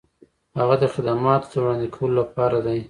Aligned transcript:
هغه 0.59 0.75
د 0.83 0.85
خدماتو 0.93 1.47
د 1.51 1.55
وړاندې 1.61 1.87
کولو 1.95 2.13
لپاره 2.21 2.57
دی. 2.65 2.79